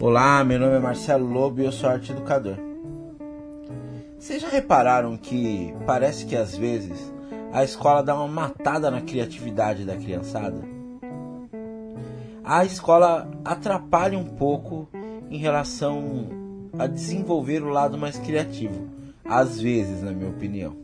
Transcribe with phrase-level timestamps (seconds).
[0.00, 2.56] Olá, meu nome é Marcelo Lobo e eu sou arte educador.
[4.18, 7.12] Vocês já repararam que parece que às vezes
[7.52, 10.60] a escola dá uma matada na criatividade da criançada?
[12.44, 14.88] A escola atrapalha um pouco
[15.30, 16.28] em relação
[16.78, 18.88] a desenvolver o lado mais criativo,
[19.24, 20.81] às vezes, na minha opinião.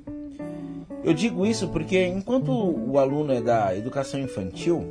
[1.09, 4.85] Eu digo isso porque enquanto o aluno é da educação infantil,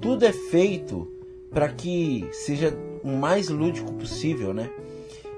[0.00, 1.06] tudo é feito
[1.50, 4.70] para que seja o mais lúdico possível, né?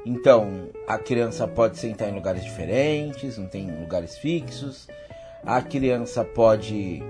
[0.06, 4.86] Então, a criança pode sentar em lugares diferentes, não tem lugares fixos.
[5.42, 7.02] A criança pode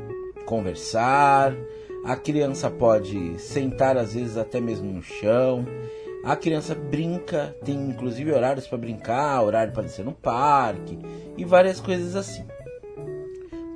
[0.46, 1.54] conversar,
[2.02, 5.66] a criança pode sentar às vezes até mesmo no chão.
[6.24, 10.98] A criança brinca, tem inclusive horários para brincar, horário para descer no parque
[11.36, 12.44] e várias coisas assim.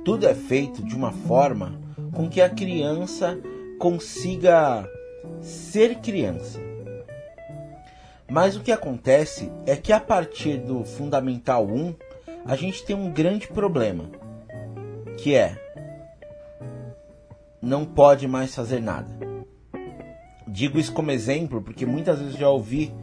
[0.03, 1.79] Tudo é feito de uma forma
[2.13, 3.39] com que a criança
[3.79, 4.87] consiga
[5.41, 6.59] ser criança.
[8.29, 11.95] Mas o que acontece é que a partir do Fundamental 1,
[12.45, 14.09] a gente tem um grande problema,
[15.17, 15.57] que é
[17.61, 19.32] não pode mais fazer nada.
[20.53, 22.93] Digo isso como exemplo porque muitas vezes já ouvi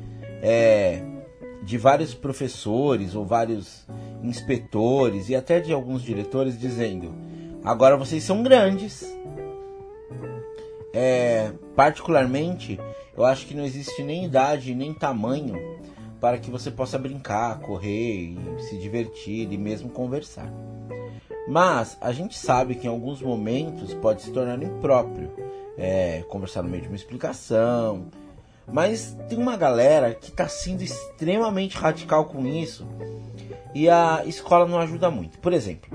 [0.40, 1.02] é,
[1.64, 3.84] de vários professores ou vários
[4.22, 7.12] inspetores e até de alguns diretores dizendo:
[7.64, 9.04] agora vocês são grandes.
[10.94, 12.78] É, particularmente,
[13.16, 15.56] eu acho que não existe nem idade nem tamanho
[16.20, 20.52] para que você possa brincar, correr, se divertir e mesmo conversar.
[21.48, 25.39] Mas a gente sabe que em alguns momentos pode se tornar impróprio
[25.80, 28.06] é, conversar no meio de uma explicação.
[28.70, 32.86] Mas tem uma galera que está sendo extremamente radical com isso
[33.74, 35.38] e a escola não ajuda muito.
[35.38, 35.90] Por exemplo,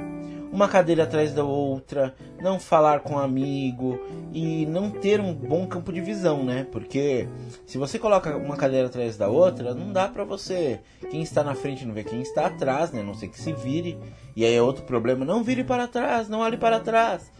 [0.52, 4.00] uma cadeira atrás da outra, não falar com um amigo
[4.34, 6.66] e não ter um bom campo de visão, né?
[6.72, 7.28] Porque
[7.66, 10.80] se você coloca uma cadeira atrás da outra, não dá para você,
[11.10, 13.04] quem está na frente não vê quem está atrás, né?
[13.04, 13.98] Não sei que se vire.
[14.36, 17.32] E aí é outro problema, não vire para trás, não olhe para trás.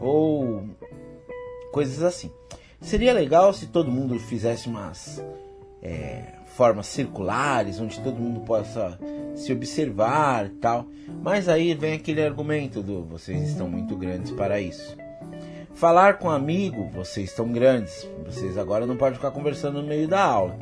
[0.00, 0.64] Ou
[1.74, 2.30] coisas assim.
[2.80, 5.20] Seria legal se todo mundo fizesse umas
[5.82, 6.22] é,
[6.54, 8.96] formas circulares, onde todo mundo possa
[9.34, 10.86] se observar e tal.
[11.20, 14.96] Mas aí vem aquele argumento do vocês estão muito grandes para isso.
[15.74, 20.22] Falar com amigo, vocês estão grandes, vocês agora não podem ficar conversando no meio da
[20.22, 20.56] aula.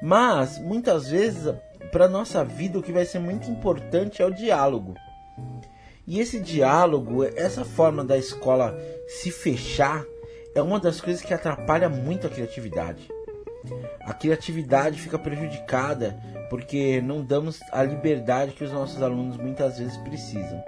[0.00, 1.52] Mas muitas vezes
[1.92, 4.94] para nossa vida o que vai ser muito importante é o diálogo.
[6.06, 8.74] E esse diálogo, essa forma da escola
[9.06, 10.04] se fechar,
[10.56, 13.08] é uma das coisas que atrapalha muito a criatividade.
[14.00, 16.18] A criatividade fica prejudicada
[16.48, 20.64] porque não damos a liberdade que os nossos alunos muitas vezes precisam.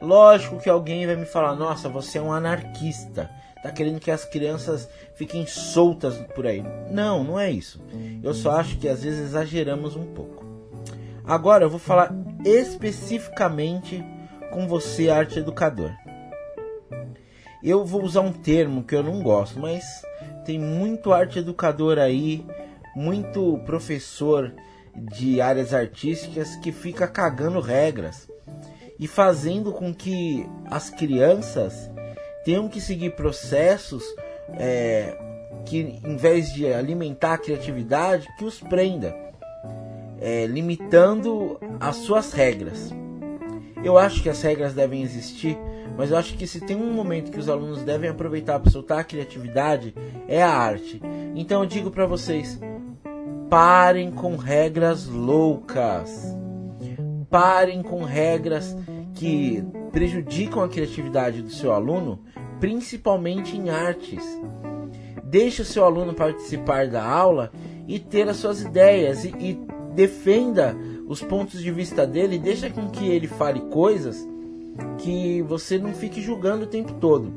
[0.00, 3.30] Lógico que alguém vai me falar: "Nossa, você é um anarquista,
[3.62, 6.64] tá querendo que as crianças fiquem soltas por aí".
[6.90, 7.84] Não, não é isso.
[8.22, 10.46] Eu só acho que às vezes exageramos um pouco.
[11.26, 12.10] Agora eu vou falar
[12.44, 14.02] especificamente
[14.50, 15.90] com você, arte educador.
[17.64, 19.82] Eu vou usar um termo que eu não gosto, mas
[20.44, 22.44] tem muito arte educador aí,
[22.94, 24.52] muito professor
[24.94, 28.28] de áreas artísticas que fica cagando regras
[29.00, 31.90] e fazendo com que as crianças
[32.44, 34.04] tenham que seguir processos
[34.58, 35.16] é,
[35.64, 39.16] que, em vez de alimentar a criatividade, que os prenda,
[40.20, 42.92] é, limitando as suas regras.
[43.84, 45.56] Eu acho que as regras devem existir,
[45.96, 48.98] mas eu acho que se tem um momento que os alunos devem aproveitar para soltar
[49.00, 49.94] a criatividade,
[50.26, 51.00] é a arte.
[51.36, 52.58] Então eu digo para vocês,
[53.48, 56.36] Parem com regras loucas.
[57.30, 58.76] Parem com regras
[59.14, 59.62] que
[59.92, 62.20] prejudicam a criatividade do seu aluno,
[62.58, 64.24] principalmente em artes.
[65.22, 67.52] Deixe o seu aluno participar da aula
[67.86, 69.60] e ter as suas ideias e, e
[69.94, 74.26] defenda os pontos de vista dele, deixa com que ele fale coisas
[74.98, 77.32] que você não fique julgando o tempo todo.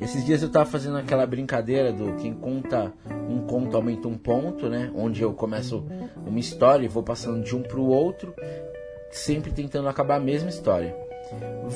[0.00, 2.92] Esses dias eu estava fazendo aquela brincadeira do quem conta
[3.28, 4.90] um conto aumenta um ponto, né?
[4.94, 5.86] Onde eu começo
[6.26, 8.34] uma história e vou passando de um para o outro,
[9.10, 10.94] sempre tentando acabar a mesma história.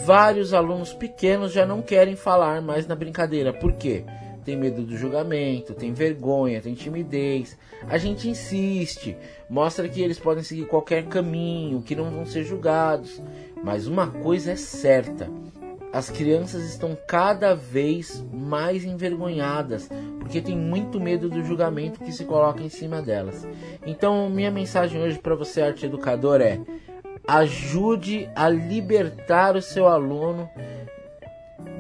[0.05, 3.53] Vários alunos pequenos já não querem falar mais na brincadeira.
[3.53, 4.05] Por quê?
[4.49, 7.59] Tem medo do julgamento, tem vergonha, tem timidez.
[7.87, 9.15] A gente insiste,
[9.47, 13.21] mostra que eles podem seguir qualquer caminho, que não vão ser julgados.
[13.63, 15.31] Mas uma coisa é certa:
[15.93, 22.25] as crianças estão cada vez mais envergonhadas porque tem muito medo do julgamento que se
[22.25, 23.47] coloca em cima delas.
[23.87, 26.59] Então, minha mensagem hoje para você, arte educador, é:
[27.27, 30.49] ajude a libertar o seu aluno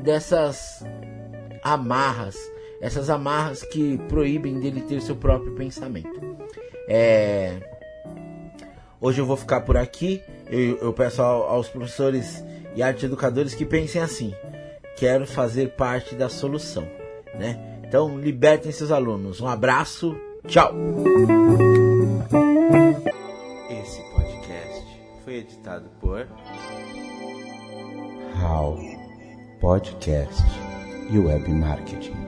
[0.03, 0.85] dessas
[1.63, 2.37] amarras,
[2.81, 6.21] essas amarras que proíbem dele ter seu próprio pensamento.
[6.89, 7.61] É...
[9.01, 10.23] Hoje eu vou ficar por aqui.
[10.47, 12.45] Eu, eu peço aos professores
[12.75, 14.35] e arte educadores que pensem assim:
[14.97, 16.89] quero fazer parte da solução,
[17.35, 17.81] né?
[17.87, 19.41] Então libertem seus alunos.
[19.41, 20.17] Um abraço,
[20.47, 20.73] tchau.
[23.71, 26.27] Esse podcast foi editado por
[28.43, 28.79] How
[29.61, 30.43] Podcast
[31.11, 32.28] e Web Marketing.